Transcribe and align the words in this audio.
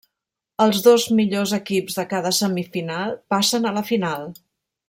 Els 0.63 0.79
dos 0.87 1.05
millors 1.19 1.53
equips 1.59 1.99
de 2.01 2.07
cada 2.15 2.33
semifinal 2.41 3.17
passen 3.35 3.69
a 3.73 3.79
la 3.81 3.89
final. 3.95 4.31